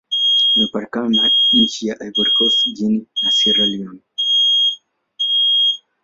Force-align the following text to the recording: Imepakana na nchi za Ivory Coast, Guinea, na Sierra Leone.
Imepakana 0.53 1.09
na 1.23 1.31
nchi 1.61 1.87
za 1.87 1.95
Ivory 2.07 2.31
Coast, 2.37 2.59
Guinea, 2.75 3.05
na 3.21 3.29
Sierra 3.35 3.65
Leone. 3.71 4.01